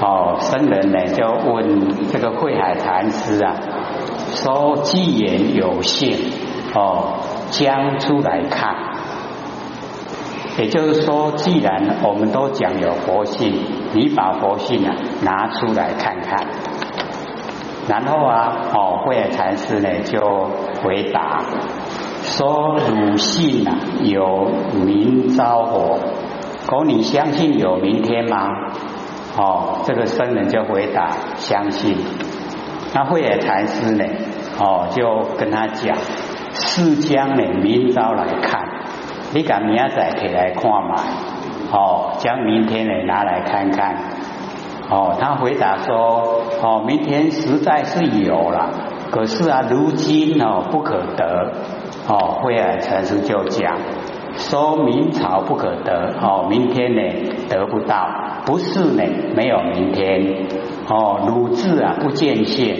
[0.00, 3.54] 哦，僧人呢就问这个慧海禅师啊，
[4.28, 6.16] 说既然有幸
[6.74, 7.14] 哦，
[7.50, 8.76] 将出来看，
[10.58, 13.52] 也就是说，既然我们都讲有佛性，
[13.92, 16.46] 你把佛性啊拿出来看看。
[17.88, 20.20] 然后啊，哦，慧海禅师呢就
[20.84, 21.40] 回答
[22.22, 24.48] 说：汝信啊，有
[24.84, 25.98] 明朝火。
[26.66, 28.50] 可，你相信有明天吗？
[29.38, 31.96] 哦，这个僧人就回答相信。
[32.92, 34.04] 那慧眼禅师呢？
[34.58, 35.96] 哦，就跟他讲，
[36.54, 38.60] 是将呢明朝来看，
[39.32, 40.96] 你敢明仔可以来看嘛？
[41.70, 43.94] 哦，将明天呢拿来看看。
[44.90, 48.70] 哦，他回答说，哦，明天实在是有了，
[49.12, 51.52] 可是啊，如今哦不可得。
[52.08, 53.76] 哦，慧眼禅师就讲。
[54.34, 57.02] 说明朝不可得哦，明天呢
[57.48, 58.08] 得不到，
[58.48, 59.02] 不是呢
[59.36, 60.46] 没有明天
[60.88, 62.78] 哦，汝智啊不见现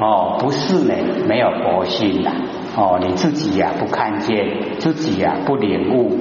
[0.00, 0.94] 哦，不是呢
[1.28, 2.30] 没有佛性呐
[2.76, 6.16] 哦，你自己呀不看见，自己呀不领悟，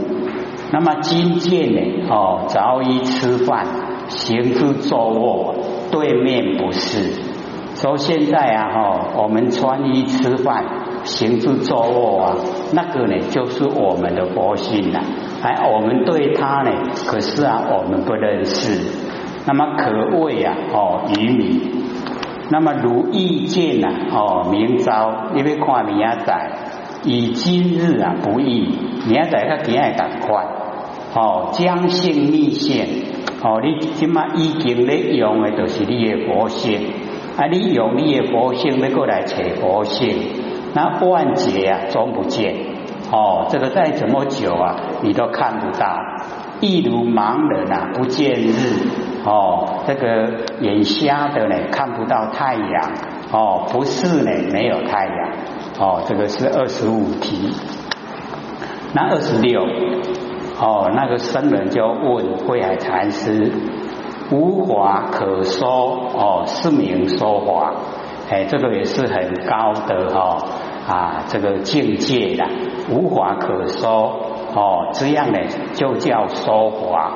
[0.72, 3.68] 那么今见呢哦，早已吃饭，
[4.10, 5.54] 行之坐卧，
[5.92, 7.22] 对面不是，
[7.76, 10.80] 说现在啊哈，我们穿衣吃饭。
[11.04, 12.38] 行住坐卧啊，
[12.72, 15.02] 那个呢就是我们的佛性呐。
[15.44, 16.72] 哎，我们对他呢，
[17.06, 18.80] 可是啊，我们不认识。
[19.46, 21.84] 那么可谓啊，哦，愚民。
[22.50, 26.52] 那么如意见呐，哦，明朝你要看明仔，
[27.04, 28.70] 以今日啊不易，
[29.06, 30.46] 明仔较今日赶快。
[31.14, 32.88] 哦，将性逆现，
[33.44, 36.80] 哦，你今嘛已经咧用的都是你的佛性，
[37.36, 40.16] 啊，你用你的佛性要过来找佛性。
[40.74, 42.56] 那万劫啊，终不见
[43.14, 43.46] 哦。
[43.50, 45.96] 这个再怎么久啊，你都看不到。
[46.60, 48.54] 一如盲人啊，不见日
[49.26, 49.84] 哦。
[49.86, 52.92] 这个眼瞎的呢，看不到太阳
[53.32, 53.68] 哦。
[53.72, 55.30] 不是呢，没有太阳
[55.80, 56.02] 哦。
[56.08, 57.54] 这个是二十五题。
[58.96, 59.62] 那二十六
[60.60, 63.52] 哦，那个僧人就问慧海禅师：
[64.32, 65.68] 无法可说
[66.14, 67.74] 哦，是名说法。
[68.30, 70.38] 哎，这个也是很高的哈
[70.88, 72.46] 啊，这个境界的
[72.90, 74.20] 无法可说
[74.56, 75.40] 哦，这样呢
[75.74, 77.12] 就叫说法。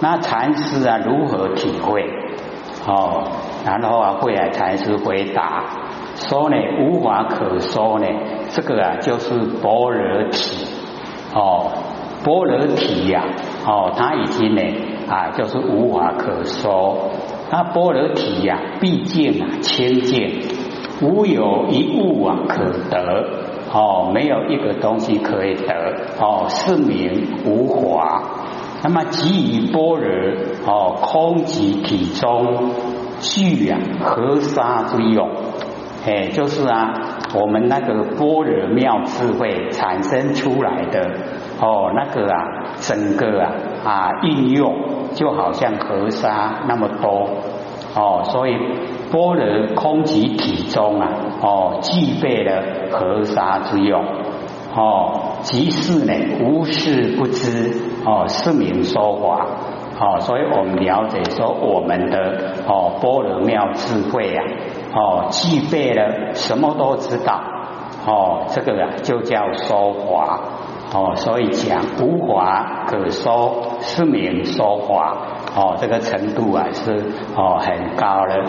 [0.00, 2.02] 那禅师啊如何体会
[2.86, 3.24] 哦？
[3.64, 5.64] 然后啊，慧海禅师回答
[6.14, 8.06] 说呢，无法可说呢，
[8.50, 10.66] 这个啊就是般若体
[11.34, 11.72] 哦，
[12.24, 13.24] 般若体呀
[13.66, 14.62] 哦，他已经呢
[15.08, 17.10] 啊就是无法可说。
[17.50, 20.42] 那般若体呀，毕竟啊清净，
[21.00, 23.24] 无有一物啊可得
[23.76, 25.74] 哦，没有一个东西可以得
[26.18, 28.22] 哦，是名无华。
[28.82, 30.06] 那么即于般若
[30.66, 32.70] 哦，空即体中
[33.20, 35.28] 聚啊河沙之用，
[36.06, 36.94] 哎，就是啊，
[37.34, 41.10] 我们那个般若妙智慧产生出来的
[41.60, 42.38] 哦，那个啊，
[42.80, 43.52] 整个啊
[43.84, 44.74] 啊应用。
[45.14, 47.26] 就好像河沙那么多
[47.96, 48.52] 哦，所以
[49.10, 51.08] 般若空即体中啊
[51.40, 54.04] 哦，具备了河沙之用
[54.76, 56.12] 哦，即是呢
[56.44, 57.72] 无事不知
[58.04, 59.46] 哦，是名说法
[59.98, 64.44] 哦，所以我们了解说我们的哦般若妙智慧啊
[64.94, 67.40] 哦，具备了什么都知道
[68.06, 70.40] 哦，这个啊就叫说法。
[70.94, 75.35] 哦，所以讲无法可说，是名说法。
[75.56, 76.92] 哦，这个程度啊是
[77.34, 78.44] 哦很高了。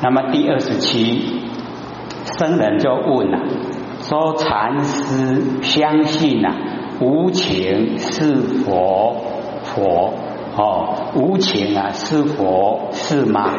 [0.00, 1.42] 那么第二十七，
[2.38, 3.38] 僧人就问了，
[4.00, 6.54] 说禅师相信啊，
[7.00, 9.16] 无情是佛
[9.64, 10.14] 佛
[10.56, 13.52] 哦，无情啊是佛是吗？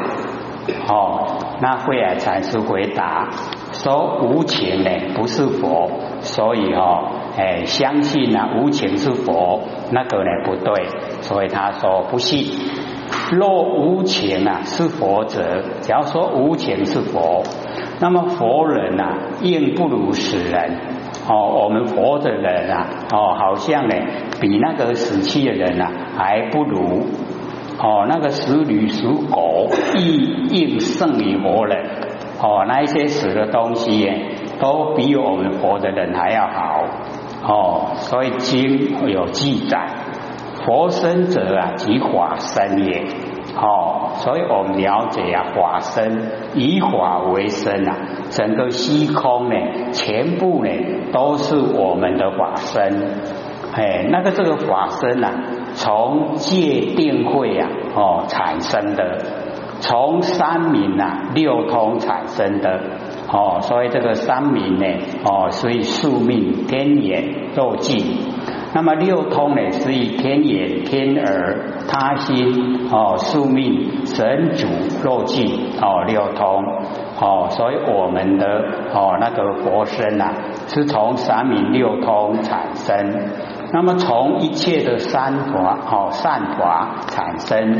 [0.87, 3.29] 哦，那慧耳禅师回答
[3.73, 5.89] 说无情呢不是佛，
[6.21, 7.10] 所以哦。
[7.37, 9.61] 哎，相信啊，无情是佛，
[9.91, 10.85] 那个呢不对，
[11.21, 12.45] 所以他说不信。
[13.31, 17.43] 若无情啊是佛者，只要说无情是佛，
[17.99, 20.79] 那么佛人啊，应不如死人。
[21.27, 23.95] 哦，我们活的人啊，哦，好像呢
[24.39, 27.05] 比那个死去的人啊还不如。
[27.79, 30.17] 哦，那个死驴属狗，亦
[30.49, 31.85] 应胜于活人。
[32.41, 34.09] 哦，那一些死的东西，
[34.59, 36.70] 都比我们活的人还要好。
[37.43, 39.87] 哦，所以经有记载，
[40.63, 43.03] 佛身者啊，即法身也。
[43.55, 47.97] 哦，所以我们了解啊，法身以法为身啊，
[48.29, 49.55] 整个虚空呢，
[49.91, 50.71] 全部呢
[51.11, 53.11] 都是我们的法身。
[53.73, 55.33] 哎，那个这个法身啊，
[55.73, 59.17] 从界定会啊，哦产生的。
[59.81, 62.79] 从三明啊六通产生的
[63.31, 64.85] 哦，所以这个三明呢
[65.23, 68.29] 哦，所以宿命天眼肉尽。
[68.73, 74.67] 那么六通呢，是以天眼、天耳、他心哦，宿命、神主、
[75.03, 75.45] 肉尽
[75.81, 76.63] 哦，六通
[77.19, 78.47] 哦，所以我们的
[78.93, 80.33] 哦那个佛身呐，
[80.67, 82.97] 是从三明六通产生。
[83.73, 87.77] 那么从一切的三法哦善法产生。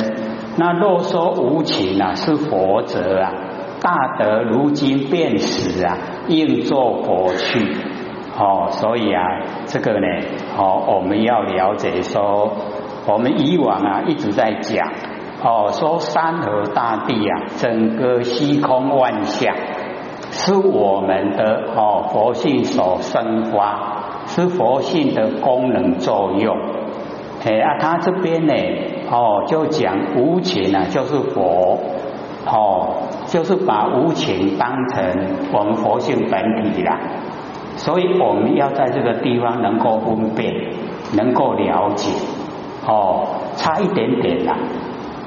[0.58, 3.32] 那若说无情啊，是佛者啊，
[3.82, 5.98] 大德如今便死啊，
[6.28, 7.76] 应作佛去。
[8.38, 9.22] 哦，所以啊，
[9.66, 10.08] 这个呢，
[10.58, 12.54] 哦，我们要了解说，
[13.06, 14.88] 我们以往啊一直在讲，
[15.44, 19.54] 哦，说山河大地啊，整个虚空万象，
[20.32, 26.56] 是我们的哦佛性所生发，是佛性的功能作用。
[27.46, 28.54] 哎啊，他这边呢，
[29.12, 31.78] 哦，就讲无情啊，就是佛，
[32.46, 32.96] 哦，
[33.32, 35.02] 就是把无情当成
[35.54, 37.00] 我们佛性本体啦。
[37.78, 40.54] 所以我们要在这个地方能够分辨，
[41.16, 42.12] 能够了解，
[42.86, 43.26] 哦，
[43.56, 44.58] 差一点点啦，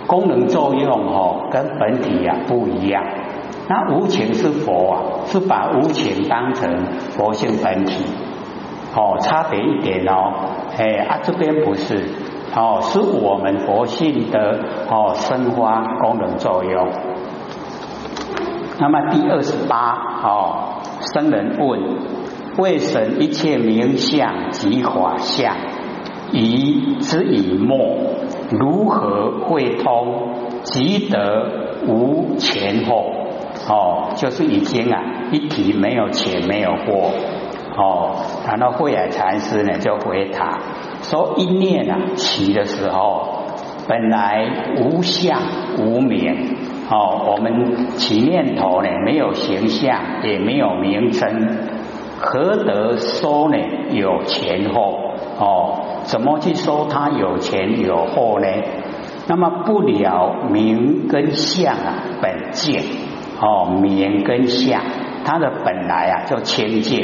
[0.06, 3.02] 功能作用哦跟本体呀不一样。
[3.66, 6.84] 那无情是佛啊，是把无情当成
[7.16, 8.04] 佛性本体，
[8.94, 10.34] 哦，差别一点哦，
[10.76, 12.04] 哎啊这边不是，
[12.54, 14.60] 哦是我们佛性的
[14.90, 16.86] 哦生发功能作用。
[18.78, 19.92] 那么第二十八
[20.22, 20.82] 哦，
[21.12, 22.24] 僧人问。
[22.56, 25.56] 为神一切名相及法相，
[26.30, 27.96] 以之以末，
[28.48, 30.28] 如何会通？
[30.62, 33.10] 即得无前后？
[33.68, 37.10] 哦，就是已经啊，一提没有前没有后。
[37.76, 40.60] 哦，然后慧海禅师呢就回答
[41.02, 43.46] 说：一念啊起的时候，
[43.88, 44.48] 本来
[44.80, 45.40] 无相
[45.80, 46.56] 无名。
[46.90, 51.48] 哦，我们起念头呢，没有形象，也没有名称。
[52.20, 53.56] 何得说呢？
[53.90, 54.98] 有前后
[55.38, 55.80] 哦？
[56.04, 58.46] 怎么去说它有前有后呢？
[59.26, 62.82] 那么不了名跟相啊，本见
[63.40, 64.80] 哦，名跟相
[65.24, 67.02] 它的本来啊就千界，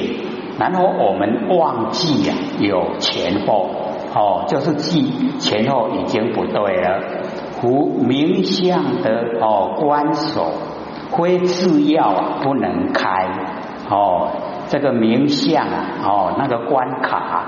[0.58, 3.70] 然后我们忘记呀有前后
[4.14, 7.00] 哦，就是记前后已经不对了。
[7.62, 10.52] 无名相的哦关锁，
[11.16, 13.10] 非自要不能开
[13.90, 14.28] 哦。
[14.68, 17.44] 这个名相啊，哦，那个关卡，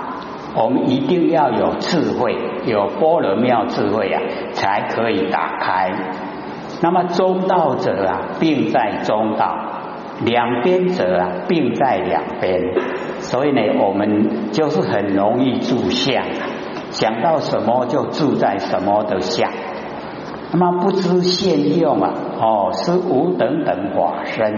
[0.57, 2.37] 我们一定要有智慧，
[2.67, 4.21] 有般若妙智慧啊，
[4.53, 5.93] 才可以打开。
[6.83, 9.47] 那么中道者啊，并在中道；
[10.25, 12.61] 两边者啊，并在两边。
[13.21, 16.25] 所以呢，我们就是很容易住相，
[16.91, 19.49] 想到什么就住在什么的相。
[20.53, 24.55] 那么不知现用啊，哦，是无等等法身。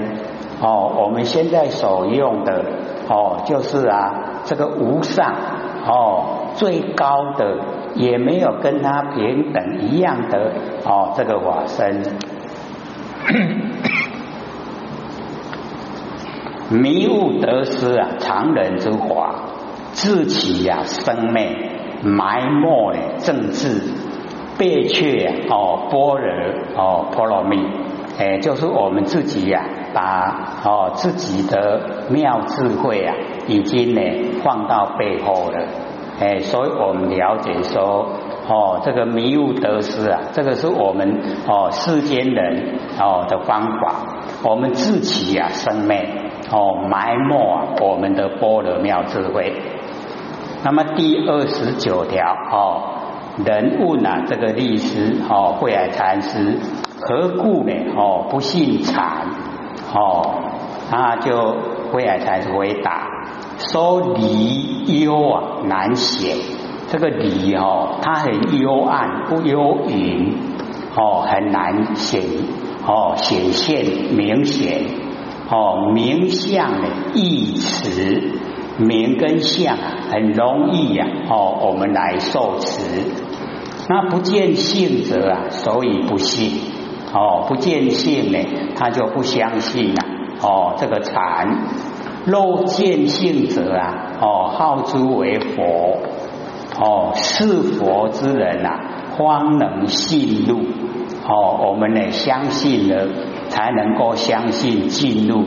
[0.61, 2.64] 哦，我们现在所用的
[3.08, 5.35] 哦，就是啊，这个无上
[5.87, 7.58] 哦，最高的
[7.94, 10.52] 也没有跟他平等一样的
[10.85, 12.02] 哦，这个法身，
[16.81, 19.35] 迷雾得失啊，常人之法，
[19.93, 21.70] 自起呀生灭，
[22.02, 23.81] 埋没呢政治，
[24.59, 26.29] 背却哦般若
[26.77, 27.59] 哦波罗蜜，
[28.19, 29.65] 哎，就是我们自己呀。
[29.94, 33.15] 把哦自己的妙智慧啊，
[33.46, 34.01] 已经呢
[34.43, 35.69] 放到背后了，
[36.19, 38.08] 哎，所以我们了解说
[38.49, 43.94] 哦，这个迷雾得失啊，这个是我们哦世间人哦的方法，
[44.43, 46.05] 我们自己啊生灭
[46.51, 47.37] 哦埋没
[47.81, 49.53] 我们的般若妙智慧。
[50.65, 52.94] 那么第二十九条哦，
[53.44, 56.58] 人问啊这个律师哦慧海禅师
[57.00, 57.72] 何故呢？
[57.96, 59.26] 哦不信禅？
[59.93, 60.43] 哦，
[60.91, 61.56] 他就
[61.91, 63.08] 慧海禅师回答
[63.58, 66.36] 说：“离幽啊难显，
[66.88, 70.36] 这个离哦，它很幽暗不幽隐
[70.96, 72.22] 哦，很难显
[72.86, 74.84] 哦显现明显。
[75.50, 78.38] 哦明相的义词，
[78.79, 79.76] 明跟相
[80.15, 83.03] 很容易呀哦，我们来受持。
[83.89, 86.71] 那不见性者啊，所以不信。”
[87.13, 88.39] 哦，不见性呢，
[88.77, 90.03] 他就不相信了。
[90.41, 91.67] 哦，这个禅，
[92.27, 95.99] 若见性者啊，哦，号诸为佛。
[96.79, 98.81] 哦，是佛之人啊，
[99.19, 100.61] 方能信入。
[101.27, 103.09] 哦，我们呢相信了，
[103.49, 105.44] 才能够相信进入。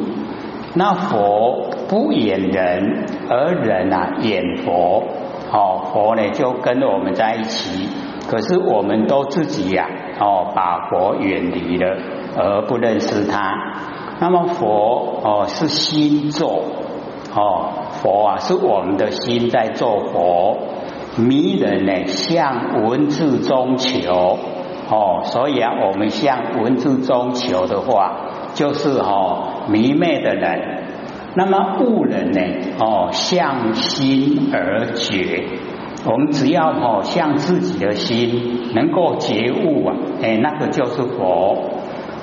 [0.73, 5.03] 那佛不演人，而人啊演佛。
[5.49, 7.87] 哦，佛呢就跟我们在一起，
[8.29, 9.87] 可是我们都自己呀。
[10.19, 11.95] 哦，把佛远离了
[12.35, 13.53] 而不认识他。
[14.19, 16.63] 那么佛哦是心做
[17.33, 20.57] 哦，佛啊是我们的心在做佛，
[21.17, 24.37] 迷人呢向文字中求
[24.89, 28.17] 哦，所以啊我们向文字中求的话，
[28.55, 30.76] 就是哦迷昧的人。
[31.37, 32.41] 那么悟人呢？
[32.79, 35.43] 哦，向心而觉。
[36.03, 41.69] 我们只要哦，向自己的心能够觉悟啊，哎，那个就是佛。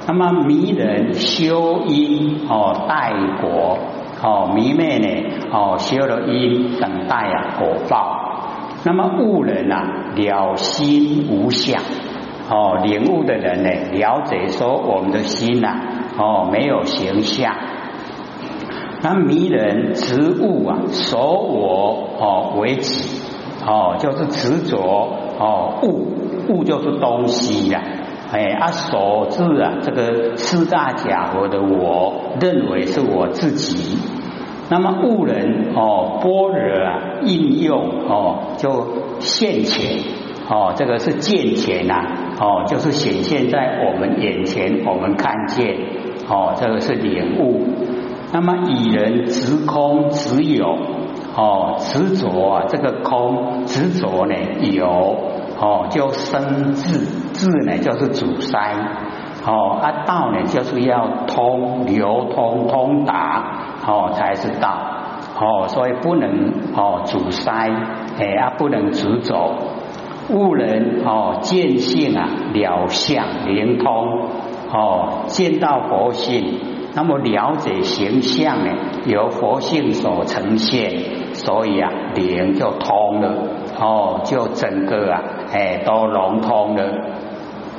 [0.08, 3.78] 那么迷人修因哦，待果
[4.20, 5.08] 哦，迷妹呢
[5.52, 8.20] 哦，修了因等待啊果报。
[8.84, 11.80] 那么悟人啊，了心无相
[12.50, 15.68] 哦，领悟的人呢，了解说我们的心呐
[16.18, 17.54] 哦，没有形象。
[19.04, 23.20] 那迷人执物啊，守我哦为己
[23.66, 24.78] 哦，就是执着
[25.38, 26.08] 哦物
[26.48, 27.82] 物就是东西呀，
[28.32, 33.98] 哎啊所知啊这个四大假合的我认为是我自己，
[34.70, 38.86] 那么物人哦般若啊应用哦就
[39.20, 39.98] 现前
[40.48, 41.94] 哦这个是见前呐
[42.40, 45.76] 哦就是显现在我们眼前，我们看见
[46.26, 47.66] 哦这个是领悟。
[48.34, 50.66] 那么以人执空执有
[51.36, 54.34] 哦执着啊这个空执着呢
[54.72, 54.88] 有
[55.56, 56.98] 哦就生智
[57.32, 58.58] 智呢就是阻塞
[59.46, 64.80] 哦啊道呢就是要通流通通达哦才是道
[65.38, 67.52] 哦所以不能哦阻塞
[68.18, 69.54] 哎啊不能执着
[70.30, 74.28] 悟人哦见性啊了相灵通
[74.72, 76.73] 哦见到佛性。
[76.96, 78.72] 那么了解形象呢，
[79.06, 83.34] 由佛性所呈现，所以啊，灵就通了
[83.80, 85.20] 哦，就整个啊，
[85.52, 86.84] 哎，都融通了。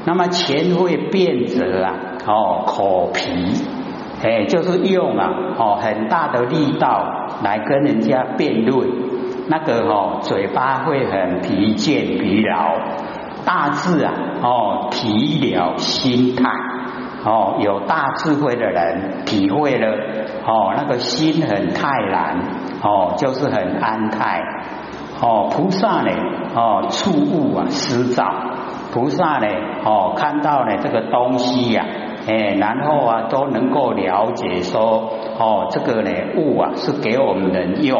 [0.06, 1.94] 那么前会辩者啊，
[2.28, 3.54] 哦，口皮，
[4.22, 8.90] 哎，就是用啊，哦，很大的力道来跟人家辩论，
[9.48, 12.76] 那个哦，嘴巴会很疲倦疲劳，
[13.46, 16.50] 大致啊，哦，体了心态。
[17.26, 19.88] 哦，有大智慧的人体会了
[20.46, 22.40] 哦，那个心很泰然
[22.84, 24.40] 哦，就是很安泰
[25.20, 25.50] 哦。
[25.52, 26.12] 菩萨呢
[26.54, 28.32] 哦，触物啊思照，
[28.94, 29.48] 菩萨呢
[29.84, 31.84] 哦，看到呢这个东西呀，
[32.28, 38.00] 哎，然后啊都能够了解说哦，这个呢物啊是给我们人用。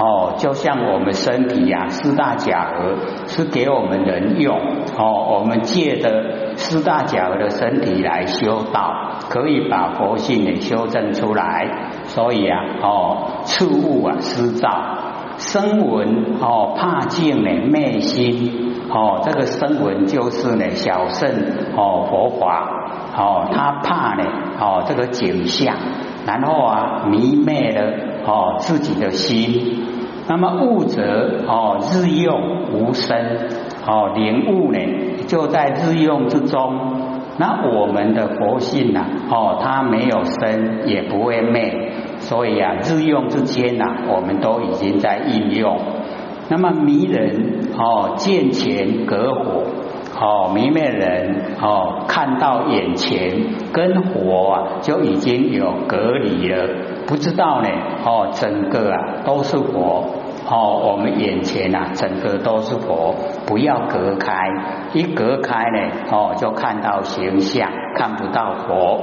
[0.00, 4.56] 哦，就像我们身体呀，四大假合是给我们人用
[4.96, 11.68] 哦，我们借着四大假合的身体来修道，可以把佛性呢修正出来。
[12.04, 14.70] 所以啊，哦，触物啊失照，
[15.36, 21.30] 声闻哦怕境呢昧心哦，这个声闻就是呢小圣
[21.76, 22.70] 哦佛法
[23.18, 24.24] 哦，他怕呢
[24.58, 25.76] 哦这个景象，
[26.26, 29.82] 然后啊迷昧了哦自己的心。
[30.28, 31.02] 那么物则
[31.48, 33.16] 哦日用无生
[33.84, 34.78] 哦灵悟呢
[35.26, 36.78] 就在日用之中。
[37.36, 45.80] 那我们的佛性呐哦它没有生也不会灭，所以啊日用之间呐我们都已经在应用。
[46.48, 49.64] 那么迷人哦见前隔火
[50.20, 53.40] 哦迷灭人哦看到眼前
[53.72, 56.68] 跟火啊就已经有隔离了，
[57.10, 57.68] 不知道呢
[58.06, 60.06] 哦整个啊都是佛。
[60.48, 63.14] 哦，我们眼前啊，整个都是佛，
[63.46, 64.48] 不要隔开，
[64.94, 65.78] 一隔开呢，
[66.10, 69.00] 哦，就看到形象，看不到佛。